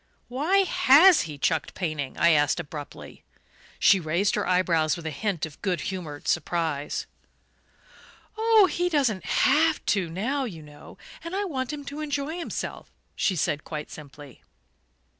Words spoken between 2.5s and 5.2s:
abruptly. She raised her eyebrows with a